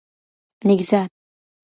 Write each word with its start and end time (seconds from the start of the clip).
نېکزاد 0.67 1.01